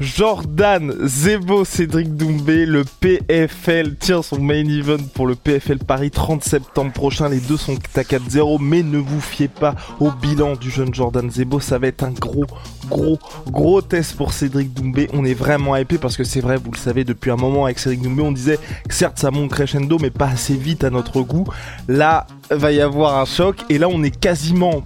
[0.00, 6.44] Jordan Zebo Cédric Doumbé, le PFL tient son main event pour le PFL Paris 30
[6.44, 7.28] septembre prochain.
[7.28, 11.30] Les deux sont à 4-0, mais ne vous fiez pas au bilan du jeune Jordan
[11.30, 11.60] Zebo.
[11.60, 12.44] Ça va être un gros,
[12.88, 15.08] gros, gros test pour Cédric Doumbé.
[15.12, 17.78] On est vraiment hypé parce que c'est vrai, vous le savez, depuis un moment avec
[17.78, 18.58] Cédric Doumbé, on disait
[18.88, 21.46] certes ça monte crescendo, mais pas assez vite à notre goût.
[21.88, 24.82] Là, va y avoir un choc et là on est quasiment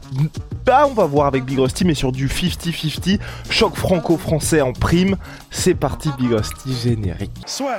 [0.66, 3.18] bah, on va voir avec Big Rusty, mais sur du 50-50,
[3.48, 5.16] choc franco-français en prime.
[5.50, 7.32] C'est parti, Big Rusty, générique.
[7.46, 7.78] Soit.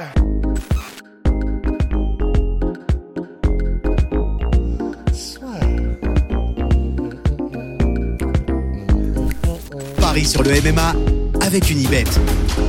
[10.12, 10.94] Paris sur le MMA
[11.40, 12.04] avec une ibet.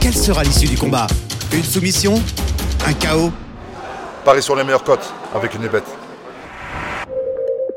[0.01, 1.09] Quelle sera l'issue du combat?
[1.53, 2.15] Une soumission?
[2.87, 3.33] Un chaos?
[4.25, 5.83] Paris sur les meilleures cotes avec une ibet.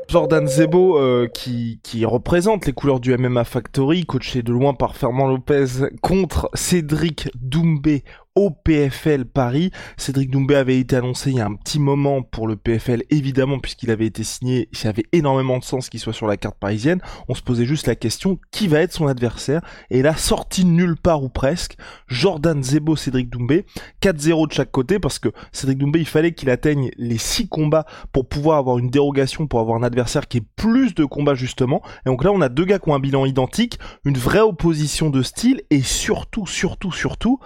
[0.08, 4.94] Jordan Zebo euh, qui, qui représente les couleurs du MMA Factory, coaché de loin par
[4.94, 8.04] Fernand Lopez contre Cédric Doumbé
[8.36, 9.72] au PFL Paris.
[9.96, 13.58] Cédric Doumbé avait été annoncé il y a un petit moment pour le PFL, évidemment,
[13.58, 17.00] puisqu'il avait été signé, ça avait énormément de sens qu'il soit sur la carte parisienne.
[17.28, 19.62] On se posait juste la question, qui va être son adversaire?
[19.90, 21.76] Et là, sorti nulle part ou presque,
[22.06, 23.66] Jordan Zebo, Cédric Doumbé,
[24.02, 27.86] 4-0 de chaque côté, parce que Cédric Doumbé, il fallait qu'il atteigne les 6 combats
[28.12, 31.82] pour pouvoir avoir une dérogation, pour avoir un adversaire qui ait plus de combats justement.
[32.04, 35.08] Et donc là, on a deux gars qui ont un bilan identique, une vraie opposition
[35.08, 37.40] de style, et surtout, surtout, surtout,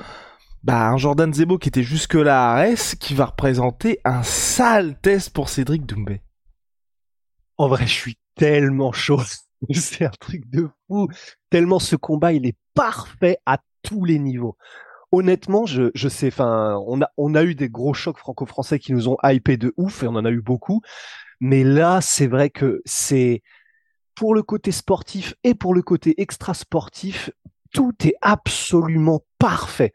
[0.63, 5.31] bah, un Jordan Zebo qui était jusque-là à Arès, qui va représenter un sale test
[5.31, 6.23] pour Cédric Doumbé.
[7.57, 9.21] En vrai, je suis tellement chaud.
[9.75, 11.09] C'est un truc de fou.
[11.51, 14.57] Tellement ce combat, il est parfait à tous les niveaux.
[15.13, 19.09] Honnêtement, je, sais, enfin, on a, on a eu des gros chocs franco-français qui nous
[19.09, 20.83] ont hypé de ouf et on en a eu beaucoup.
[21.41, 23.43] Mais là, c'est vrai que c'est,
[24.15, 27.31] pour le côté sportif et pour le côté extra sportif,
[27.73, 29.93] tout est absolument parfait.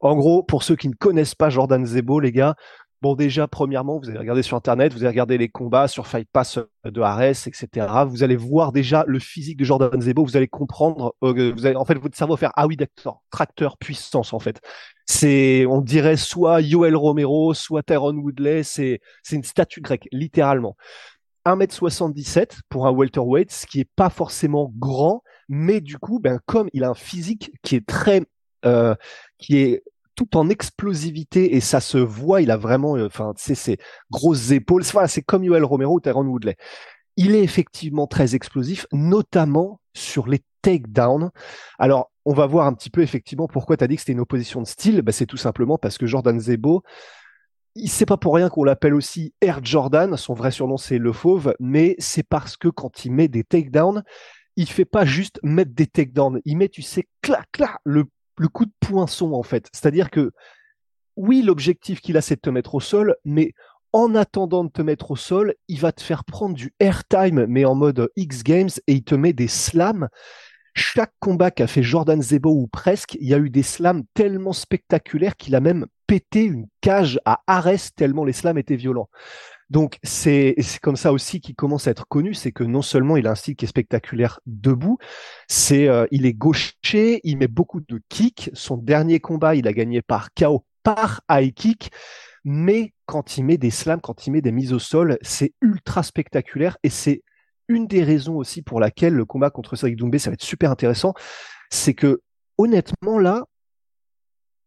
[0.00, 2.56] En gros, pour ceux qui ne connaissent pas Jordan Zebo, les gars,
[3.02, 6.28] bon déjà, premièrement, vous allez regarder sur Internet, vous allez regarder les combats sur Fight
[6.32, 7.68] Pass de Ares, etc.
[8.06, 11.84] Vous allez voir déjà le physique de Jordan Zebo, vous allez comprendre, euh, vous en
[11.84, 14.60] fait, votre cerveau faire, ah oui, d'accord, tracteur, puissance, en fait.
[15.06, 20.76] C'est, on dirait soit Yoel Romero, soit Tyrone Woodley, c'est, c'est une statue grecque, littéralement.
[21.46, 26.68] 1m77 pour un welterweight, ce qui est pas forcément grand, mais du coup, ben, comme
[26.72, 28.22] il a un physique qui est très,
[28.64, 28.94] euh,
[29.38, 29.82] qui est
[30.14, 32.42] tout en explosivité et ça se voit.
[32.42, 33.78] Il a vraiment, euh, enfin, c'est ses
[34.10, 34.82] grosses épaules.
[34.92, 36.56] Voilà, c'est comme Yoel Romero ou Tyrone Woodley.
[37.16, 41.30] Il est effectivement très explosif, notamment sur les takedowns.
[41.78, 44.20] Alors, on va voir un petit peu effectivement pourquoi tu as dit que c'était une
[44.20, 45.02] opposition de style.
[45.02, 46.82] Bah, c'est tout simplement parce que Jordan Zebo,
[47.74, 50.16] il sait pas pour rien qu'on l'appelle aussi Air Jordan.
[50.16, 54.02] Son vrai surnom c'est Le Fauve, mais c'est parce que quand il met des takedowns,
[54.56, 56.40] il fait pas juste mettre des takedowns.
[56.44, 58.04] Il met, tu sais, clac, clac, le
[58.40, 59.68] le coup de poinçon en fait.
[59.72, 60.32] C'est-à-dire que
[61.16, 63.52] oui, l'objectif qu'il a, c'est de te mettre au sol, mais
[63.92, 67.66] en attendant de te mettre au sol, il va te faire prendre du airtime, mais
[67.66, 70.08] en mode X Games, et il te met des slams.
[70.72, 74.54] Chaque combat qu'a fait Jordan Zebo ou presque, il y a eu des slams tellement
[74.54, 79.10] spectaculaires qu'il a même pété une cage à Arès tellement les slams étaient violents.
[79.70, 83.26] Donc c'est comme ça aussi qu'il commence à être connu, c'est que non seulement il
[83.28, 84.98] a un style qui est spectaculaire debout,
[85.48, 88.50] c'est euh, il est gaucher, il met beaucoup de kicks.
[88.52, 91.92] Son dernier combat, il a gagné par KO par high kick,
[92.44, 96.02] mais quand il met des slams, quand il met des mises au sol, c'est ultra
[96.02, 97.22] spectaculaire et c'est
[97.68, 100.72] une des raisons aussi pour laquelle le combat contre Cédric Doumbé, ça va être super
[100.72, 101.14] intéressant,
[101.70, 102.20] c'est que
[102.58, 103.44] honnêtement là,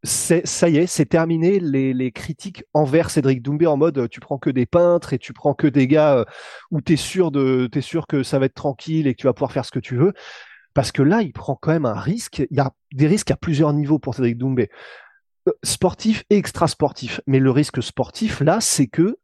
[0.04, 4.50] ça y est, c'est terminé les, critiques envers Cédric Doumbé en mode tu prends que
[4.50, 6.26] des peintres et tu prends que des gars euh,
[6.72, 9.34] où t'es sûr de t'es sûr que ça va être tranquille et que tu vas
[9.34, 10.14] pouvoir faire ce que tu veux.
[10.74, 12.40] Parce que là, il prend quand même un risque.
[12.50, 14.70] Il y a des risques à plusieurs niveaux pour Cédric Doumbé.
[15.48, 17.22] Euh, sportif et extra sportif.
[17.28, 19.18] Mais le risque sportif, là, c'est que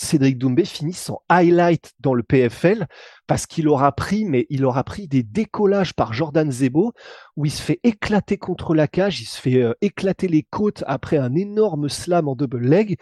[0.00, 2.86] Cédric Doumbé finit son highlight dans le PFL
[3.26, 6.94] parce qu'il aura pris, mais il aura pris des décollages par Jordan Zebo
[7.36, 10.84] où il se fait éclater contre la cage, il se fait euh, éclater les côtes
[10.86, 12.96] après un énorme slam en double leg.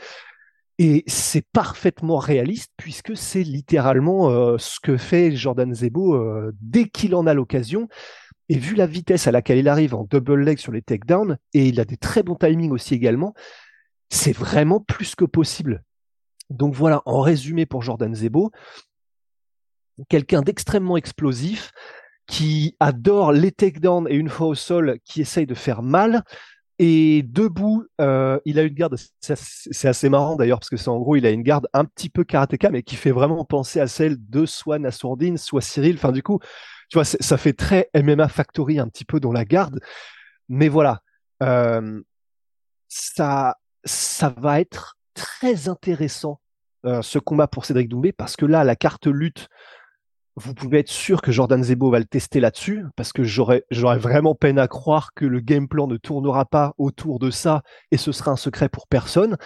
[0.81, 6.89] Et c'est parfaitement réaliste puisque c'est littéralement euh, ce que fait Jordan Zebo euh, dès
[6.89, 7.89] qu'il en a l'occasion.
[8.49, 11.69] Et vu la vitesse à laquelle il arrive en double leg sur les takedowns, et
[11.69, 13.35] il a des très bons timings aussi également,
[14.09, 15.85] c'est vraiment plus que possible.
[16.51, 18.51] Donc voilà, en résumé pour Jordan Zebo,
[20.09, 21.73] quelqu'un d'extrêmement explosif,
[22.27, 26.23] qui adore les takedowns et une fois au sol, qui essaye de faire mal.
[26.79, 30.99] Et debout, euh, il a une garde, c'est assez marrant d'ailleurs, parce que c'est en
[30.99, 33.89] gros, il a une garde un petit peu karatéka, mais qui fait vraiment penser à
[33.89, 35.97] celle de soit Nassourdine, soit Cyril.
[35.97, 36.39] Enfin, du coup,
[36.89, 39.81] tu vois, ça fait très MMA Factory un petit peu dans la garde.
[40.49, 41.01] Mais voilà,
[41.43, 42.01] euh,
[42.89, 46.41] ça, ça va être très intéressant,
[46.85, 49.49] euh, ce combat pour Cédric Doumbé, parce que là, la carte lutte,
[50.37, 54.37] vous pouvez être sûr que Jordan Zebo va le tester là-dessus, parce que j'aurais, vraiment
[54.37, 58.13] peine à croire que le game plan ne tournera pas autour de ça et ce
[58.13, 59.37] sera un secret pour personne.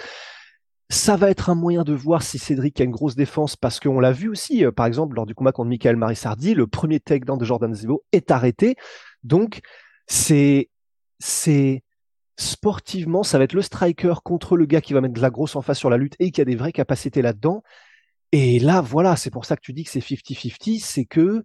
[0.91, 3.99] Ça va être un moyen de voir si Cédric a une grosse défense, parce qu'on
[3.99, 7.39] l'a vu aussi, euh, par exemple, lors du combat contre Michael Marissardi, le premier takedown
[7.39, 8.77] de Jordan Zebo est arrêté.
[9.25, 9.63] Donc,
[10.07, 10.69] c'est,
[12.37, 15.57] sportivement, ça va être le striker contre le gars qui va mettre de la grosse
[15.57, 17.63] en face sur la lutte et qui a des vraies capacités là-dedans.
[18.33, 21.45] Et là, voilà, c'est pour ça que tu dis que c'est 50-50, c'est que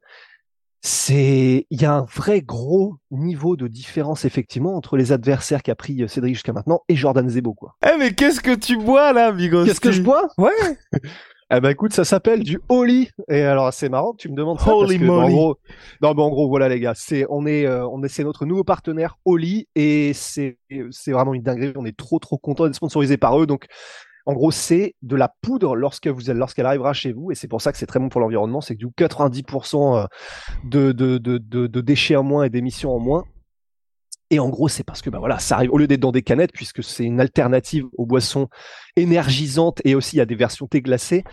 [0.81, 5.75] c'est, il y a un vrai gros niveau de différence effectivement entre les adversaires qu'a
[5.75, 7.75] pris euh, Cédric jusqu'à maintenant et Jordan Zebo, quoi.
[7.85, 10.29] Eh mais qu'est-ce que tu bois là, Bigos Qu'est-ce que je bois?
[10.37, 10.51] Ouais.
[11.49, 13.09] Eh ben écoute, ça s'appelle du Holy.
[13.29, 15.57] Et alors c'est marrant que tu me demandes ça Holy parce que, en gros,
[16.01, 18.45] non mais en gros voilà les gars, c'est on est euh, on est c'est notre
[18.45, 20.57] nouveau partenaire Holy et c'est
[20.91, 21.71] c'est vraiment une dinguerie.
[21.77, 23.47] On est trop trop content d'être sponsorisé par eux.
[23.47, 23.67] Donc
[24.25, 27.61] en gros c'est de la poudre lorsque vous lorsqu'elle arrivera chez vous et c'est pour
[27.61, 28.59] ça que c'est très bon pour l'environnement.
[28.59, 30.05] C'est que du coup 90%
[30.65, 33.23] de de, de de de déchets en moins et d'émissions en moins.
[34.29, 36.21] Et en gros, c'est parce que bah voilà, ça arrive au lieu d'être dans des
[36.21, 38.49] canettes, puisque c'est une alternative aux boissons
[38.97, 41.23] énergisantes et aussi il y a des versions thé glacées.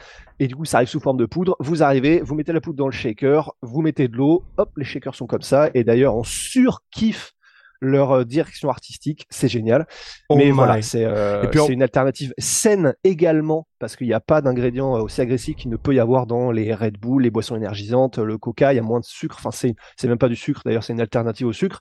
[0.41, 1.57] Et du coup, ça arrive sous forme de poudre.
[1.61, 4.85] Vous arrivez, vous mettez la poudre dans le shaker, vous mettez de l'eau, hop, les
[4.85, 5.71] shakers sont comme ça.
[5.75, 7.33] Et d'ailleurs, on surkiffe
[7.81, 9.87] leur euh, direction artistique, c'est génial.
[10.31, 10.51] Oh Mais my.
[10.53, 15.03] voilà, c'est euh, on- une alternative saine également, parce qu'il n'y a pas d'ingrédients euh,
[15.03, 18.39] aussi agressifs qu'il ne peut y avoir dans les Red Bull, les boissons énergisantes, le
[18.39, 19.37] Coca, il y a moins de sucre.
[19.39, 19.75] Enfin, c'est
[20.09, 21.81] même pas du sucre, d'ailleurs, c'est une alternative au sucre.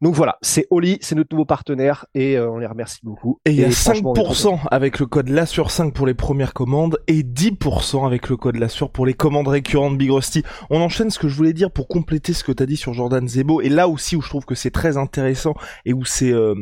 [0.00, 3.38] Donc voilà, c'est Oli, c'est notre nouveau partenaire et euh, on les remercie beaucoup.
[3.44, 4.56] Et il y a franchement, on est content.
[4.56, 8.56] 5% avec le code LASSUR 5 pour les premières commandes et 10% avec le code
[8.56, 10.42] LASSUR pour les commandes récurrentes Big Rusty.
[10.70, 12.94] On enchaîne ce que je voulais dire pour compléter ce que tu as dit sur
[12.94, 15.54] Jordan Zebo et là aussi où je trouve que c'est très intéressant
[15.84, 16.54] et où c'est euh,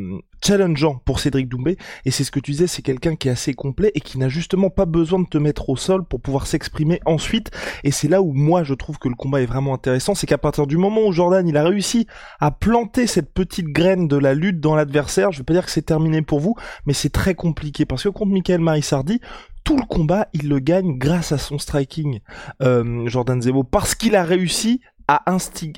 [0.44, 3.54] challengeant pour Cédric Doumbé et c'est ce que tu disais, c'est quelqu'un qui est assez
[3.54, 7.00] complet et qui n'a justement pas besoin de te mettre au sol pour pouvoir s'exprimer
[7.06, 7.50] ensuite.
[7.84, 10.38] Et c'est là où moi je trouve que le combat est vraiment intéressant, c'est qu'à
[10.38, 12.06] partir du moment où Jordan il a réussi
[12.40, 15.70] à planter cette petite graine de la lutte dans l'adversaire, je vais pas dire que
[15.70, 16.56] c'est terminé pour vous,
[16.86, 19.20] mais c'est très compliqué parce que contre Michael Marissardi,
[19.64, 22.20] tout le combat, il le gagne grâce à son striking,
[22.62, 25.22] euh, Jordan Zebo, parce qu'il a réussi à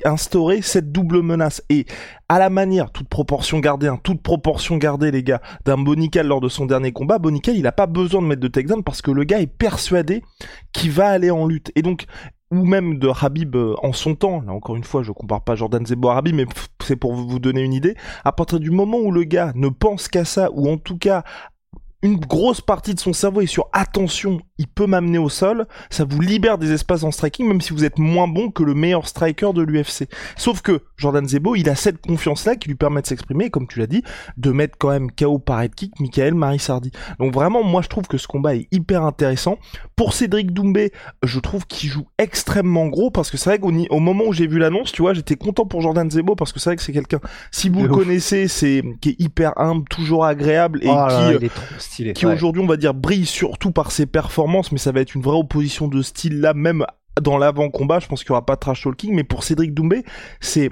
[0.05, 1.63] instaurer cette double menace.
[1.69, 1.85] Et
[2.29, 6.41] à la manière, toute proportion gardée, hein, toute proportion gardée les gars, d'un Bonical lors
[6.41, 9.11] de son dernier combat, Bonical il a pas besoin de mettre de takedown parce que
[9.11, 10.21] le gars est persuadé
[10.73, 11.71] qu'il va aller en lutte.
[11.75, 12.05] Et donc
[12.51, 15.55] ou même de Habib euh, en son temps, là encore une fois je compare pas
[15.55, 16.45] Jordan Zebo à Habib mais
[16.83, 17.95] c'est pour vous donner une idée,
[18.25, 21.23] à partir du moment où le gars ne pense qu'à ça ou en tout cas
[22.03, 26.03] une grosse partie de son cerveau est sur attention, il peut m'amener au sol, ça
[26.07, 29.07] vous libère des espaces en striking, même si vous êtes moins bon que le meilleur
[29.07, 30.07] striker de l'UFC.
[30.37, 33.79] Sauf que Jordan Zebo, il a cette confiance-là qui lui permet de s'exprimer, comme tu
[33.79, 34.03] l'as dit,
[34.37, 36.91] de mettre quand même KO par head kick Michael Marissardi.
[37.17, 39.57] Donc vraiment, moi je trouve que ce combat est hyper intéressant.
[39.95, 40.91] Pour Cédric Doumbé,
[41.23, 44.59] je trouve qu'il joue extrêmement gros, parce que c'est vrai qu'au moment où j'ai vu
[44.59, 47.19] l'annonce, tu vois, j'étais content pour Jordan Zebo, parce que c'est vrai que c'est quelqu'un,
[47.49, 47.97] si vous le ouf.
[47.97, 51.33] connaissez, c'est qui est hyper humble, toujours agréable, et Oh là
[51.79, 52.25] qui...
[52.25, 52.33] ouais.
[52.33, 55.37] aujourd'hui on va dire brille surtout par ses performances mais ça va être une vraie
[55.37, 56.85] opposition de style là même
[57.21, 57.99] dans l'avant-combat.
[57.99, 60.03] Je pense qu'il y aura pas de trash talking mais pour Cédric Doumbé
[60.39, 60.69] c'est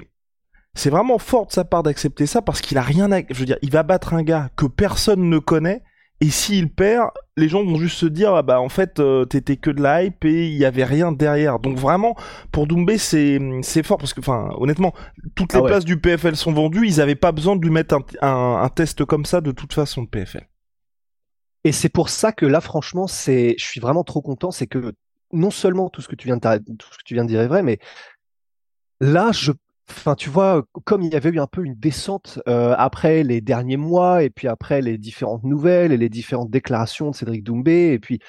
[0.74, 3.44] c'est vraiment fort de sa part d'accepter ça parce qu'il a rien à je veux
[3.46, 5.82] dire il va battre un gars que personne ne connaît
[6.20, 9.56] et s'il perd les gens vont juste se dire ah bah en fait euh, t'étais
[9.56, 11.58] que de la hype et il y avait rien derrière.
[11.58, 12.14] Donc vraiment
[12.52, 14.92] pour Doumbé c'est c'est fort parce que enfin honnêtement
[15.34, 15.70] toutes les Ah ouais.
[15.70, 18.68] places du PFL sont vendues ils avaient pas besoin de lui mettre un, un, un
[18.68, 20.46] test comme ça de toute façon de PFL
[21.64, 24.50] Et c'est pour ça que là, franchement, c'est, je suis vraiment trop content.
[24.50, 24.94] C'est que
[25.32, 27.40] non seulement tout ce que tu viens de, tout ce que tu viens de dire
[27.40, 27.78] est vrai, mais
[29.00, 29.52] là, je,
[29.88, 33.40] enfin, tu vois, comme il y avait eu un peu une descente euh, après les
[33.40, 37.92] derniers mois et puis après les différentes nouvelles et les différentes déclarations de Cédric Doumbé
[37.92, 38.20] et puis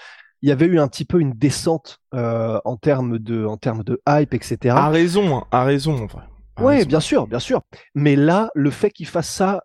[0.42, 3.84] il y avait eu un petit peu une descente euh, en termes de, en termes
[3.84, 4.76] de hype, etc.
[4.76, 6.24] A raison, hein, a raison, en vrai.
[6.60, 7.62] Oui, bien sûr, bien sûr.
[7.96, 9.64] Mais là, le fait qu'il fasse ça,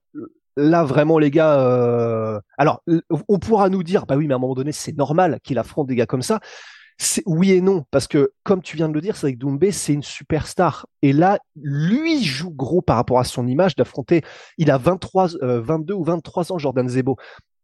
[0.57, 2.41] là vraiment les gars, euh...
[2.59, 2.83] alors
[3.29, 5.87] on pourra nous dire, bah oui, mais à un moment donné, c'est normal qu'il affronte
[5.87, 6.41] des gars comme ça.
[6.99, 9.71] C'est oui et non, parce que comme tu viens de le dire, c'est que Doumbé,
[9.71, 10.87] c'est une superstar.
[11.03, 14.23] Et là, lui joue gros par rapport à son image d'affronter.
[14.57, 17.19] Il a 23, 22 euh, ou 23 ans, Jordan Zebo.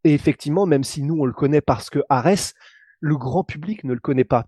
[0.05, 2.53] Et effectivement, même si nous on le connaît parce que Ares,
[3.01, 4.47] le grand public ne le connaît pas.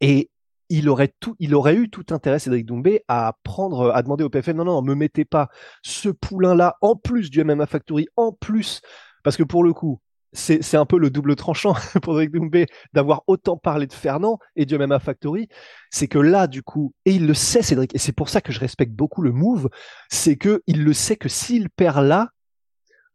[0.00, 0.30] Et
[0.70, 4.30] il aurait tout, il aurait eu tout intérêt, Cédric Doumbé, à prendre, à demander au
[4.30, 5.48] PFL, non, non, me mettez pas
[5.82, 8.80] ce poulain-là, en plus du MMA Factory, en plus,
[9.22, 10.00] parce que pour le coup,
[10.32, 14.64] c'est un peu le double tranchant pour Cédric Doumbé d'avoir autant parlé de Fernand et
[14.64, 15.48] du MMA Factory.
[15.90, 18.52] C'est que là, du coup, et il le sait, Cédric, et c'est pour ça que
[18.52, 19.68] je respecte beaucoup le move,
[20.08, 22.28] c'est que il le sait que s'il perd là,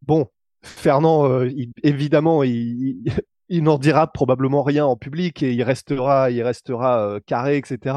[0.02, 0.26] bon,
[0.62, 1.48] Fernand, euh,
[1.82, 3.12] évidemment, il, il
[3.50, 7.96] n'en dira probablement rien en public et il restera, il restera euh, carré, etc.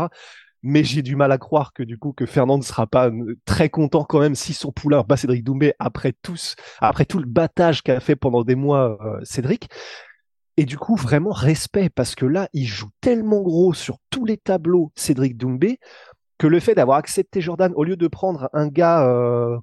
[0.61, 3.35] Mais j'ai du mal à croire que du coup que Fernand ne sera pas euh,
[3.45, 7.25] très content quand même si son poulain bat Cédric Doumbé après tous, après tout le
[7.25, 9.69] battage qu'a fait pendant des mois euh, Cédric.
[10.57, 14.37] Et du coup, vraiment respect parce que là, il joue tellement gros sur tous les
[14.37, 15.79] tableaux Cédric Doumbé
[16.37, 19.05] que le fait d'avoir accepté Jordan au lieu de prendre un gars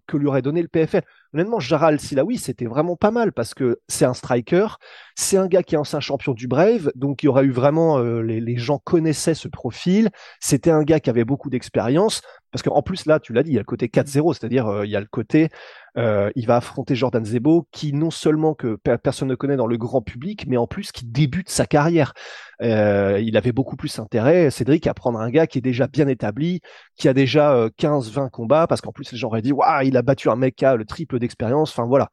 [0.07, 1.03] que lui aurait donné le PFL,
[1.35, 4.67] honnêtement, Jaral Silawi, c'était vraiment pas mal parce que c'est un striker,
[5.15, 7.99] c'est un gars qui est ancien champion du Brave, donc il y aura eu vraiment,
[7.99, 12.21] euh, les, gens connaissaient ce profil, c'était un gars qui avait beaucoup d'expérience,
[12.53, 14.87] parce qu'en plus là, tu l'as dit, il y a le côté 4-0, c'est-à-dire euh,
[14.87, 15.49] il y a le côté,
[15.97, 19.79] euh, il va affronter Jordan Zebo, qui non seulement que personne ne connaît dans le
[19.79, 22.13] grand public, mais en plus qui débute sa carrière.
[22.61, 26.61] il avait beaucoup plus intérêt, Cédric, à prendre un gars qui est déjà bien établi,
[26.97, 30.03] qui a déjà 15-20 combats, parce qu'en plus les gens auraient dit, waouh, il a
[30.03, 32.11] battu un mec a le triple d'expérience, enfin voilà.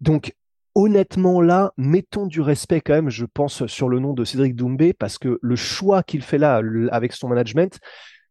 [0.00, 0.34] Donc
[0.74, 4.92] honnêtement là, mettons du respect quand même, je pense, sur le nom de Cédric Doumbé,
[4.92, 7.78] parce que le choix qu'il fait là avec son management,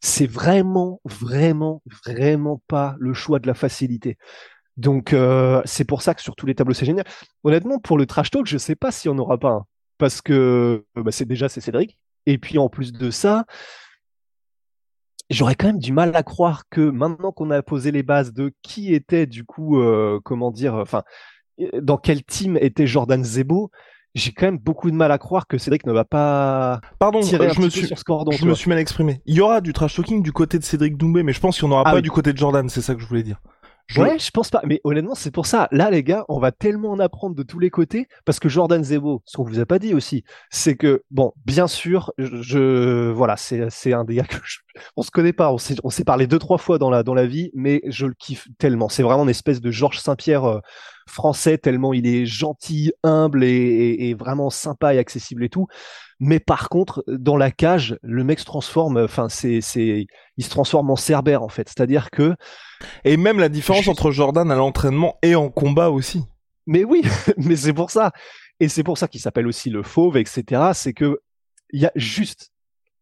[0.01, 4.17] c'est vraiment, vraiment, vraiment pas le choix de la facilité.
[4.77, 7.05] Donc euh, c'est pour ça que sur tous les tableaux c'est génial.
[7.43, 9.65] Honnêtement, pour le trash talk, je sais pas si on aura pas un,
[9.97, 11.99] parce que bah, c'est déjà c'est Cédric.
[12.25, 13.45] Et puis en plus de ça,
[15.29, 18.51] j'aurais quand même du mal à croire que maintenant qu'on a posé les bases de
[18.61, 21.03] qui était du coup, euh, comment dire, enfin,
[21.81, 23.71] dans quel team était Jordan Zebo,
[24.15, 27.51] j'ai quand même beaucoup de mal à croire que Cédric ne va pas Pardon, tirer
[27.53, 28.31] je me suis, sur ce cordon.
[28.31, 29.21] Je me suis mal exprimé.
[29.25, 31.67] Il y aura du trash talking du côté de Cédric Doumbé, mais je pense qu'il
[31.67, 33.39] n'y en aura ah pas du côté de Jordan, c'est ça que je voulais dire.
[33.97, 34.61] Ouais, je pense pas.
[34.65, 35.67] Mais honnêtement, c'est pour ça.
[35.71, 38.83] Là, les gars, on va tellement en apprendre de tous les côtés parce que Jordan
[38.83, 43.35] Zebo, ce qu'on vous a pas dit aussi, c'est que bon, bien sûr, je, voilà,
[43.35, 44.59] c'est c'est un des gars que je,
[44.95, 47.15] on se connaît pas, on s'est on s'est parlé deux trois fois dans la dans
[47.15, 48.89] la vie, mais je le kiffe tellement.
[48.89, 50.59] C'est vraiment une espèce de Georges Saint-Pierre euh,
[51.09, 55.67] français tellement il est gentil, humble et, et, vraiment sympa et accessible et tout.
[56.19, 58.97] Mais par contre, dans la cage, le mec se transforme.
[58.97, 61.69] Enfin, c'est c'est il se transforme en cerbère en fait.
[61.69, 62.35] C'est-à-dire que
[63.03, 66.23] et même la différence entre Jordan à l'entraînement et en combat aussi.
[66.67, 67.03] Mais oui,
[67.37, 68.11] mais c'est pour ça.
[68.59, 70.71] Et c'est pour ça qu'il s'appelle aussi le fauve, etc.
[70.73, 71.19] C'est que
[71.71, 72.51] il y a juste,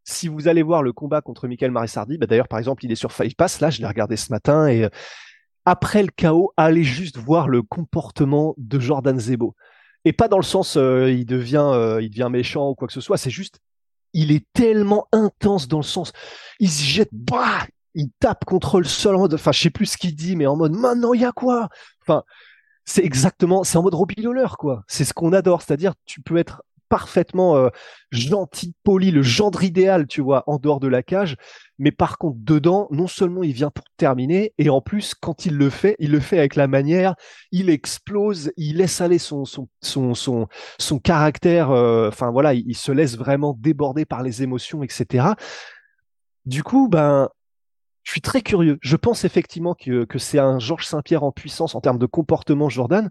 [0.04, 2.96] si vous allez voir le combat contre Michael Marissardi, bah d'ailleurs par exemple il est
[2.96, 4.88] sur Five Pass, là je l'ai regardé ce matin et
[5.68, 9.54] après le chaos, allez juste voir le comportement de Jordan Zebo.
[10.06, 12.94] Et pas dans le sens euh, il devient euh, il devient méchant ou quoi que
[12.94, 13.60] ce soit, c'est juste
[14.14, 16.14] il est tellement intense dans le sens
[16.62, 19.88] il se jette bah il tape contre le sol en mode, enfin, je sais plus
[19.88, 21.68] ce qu'il dit, mais en mode, maintenant, il y a quoi?
[22.04, 22.24] Enfin,
[22.86, 24.24] c'est exactement, c'est en mode Robbie
[24.60, 24.84] quoi.
[24.88, 25.64] C'est ce qu'on adore.
[25.64, 27.70] C'est-à-dire, tu peux être parfaitement euh,
[28.12, 31.36] gentil, poli, le gendre idéal, tu vois, en dehors de la cage.
[31.80, 35.56] Mais par contre, dedans, non seulement il vient pour terminer, et en plus, quand il
[35.56, 37.16] le fait, il le fait avec la manière,
[37.52, 40.48] il explose, il laisse aller son son son son,
[40.80, 41.72] son caractère.
[41.72, 45.30] Euh, enfin voilà, il, il, se laisse vraiment déborder par les émotions, etc.
[46.46, 47.30] Du coup, ben
[48.08, 48.80] je suis très curieux.
[48.82, 52.70] Je pense effectivement que, que c'est un Georges Saint-Pierre en puissance en termes de comportement
[52.70, 53.10] Jordan,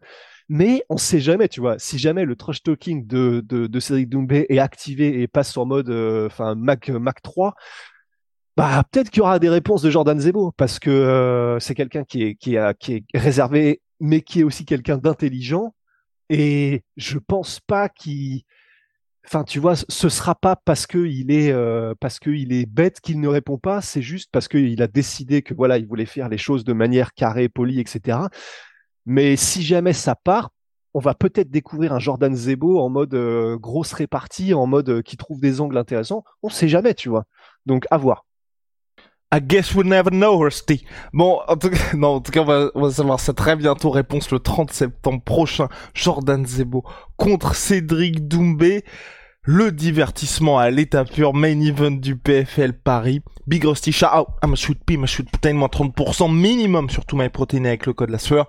[0.48, 1.78] mais on sait jamais, tu vois.
[1.78, 5.90] Si jamais le trash talking de, de, Cédric Doumbé est activé et passe en mode
[5.90, 7.54] euh, enfin Mac Mac 3,
[8.56, 12.04] bah peut-être qu'il y aura des réponses de Jordan Zebo parce que euh, c'est quelqu'un
[12.04, 15.74] qui est qui qui est réservé, mais qui est aussi quelqu'un d'intelligent.
[16.30, 18.42] Et je pense pas qu'il
[19.26, 22.64] Enfin, tu vois, ce sera pas parce que il est euh, parce que il est
[22.64, 23.80] bête qu'il ne répond pas.
[23.80, 27.12] C'est juste parce qu'il a décidé que voilà, il voulait faire les choses de manière
[27.12, 28.18] carrée, polie, etc.
[29.06, 30.50] Mais si jamais ça part,
[30.94, 35.02] on va peut-être découvrir un Jordan Zebo en mode euh, grosse répartie, en mode euh,
[35.02, 36.24] qui trouve des angles intéressants.
[36.42, 37.24] On sait jamais, tu vois.
[37.66, 38.24] Donc à voir.
[39.34, 40.84] I guess we'll never know, Rusty.
[41.12, 43.56] Bon, en tout cas, non, en tout cas, on va, on va savoir ça très
[43.56, 43.90] bientôt.
[43.90, 45.68] Réponse le 30 septembre prochain.
[45.94, 46.84] Jordan Zebo
[47.16, 48.84] contre Cédric Doumbé.
[49.42, 53.22] Le divertissement à l'état pur, main event du PFL Paris.
[53.46, 56.90] Big Rusty, shout out, I'm a sweet pea, I'm a sweet protein, moins 30% minimum
[56.90, 58.48] sur tout my protein avec le code la sueur.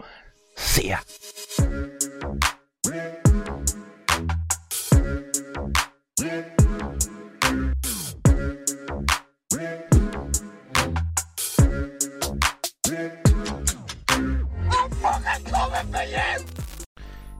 [0.58, 0.98] See ya.
[14.70, 16.57] I'm fucking coming for you!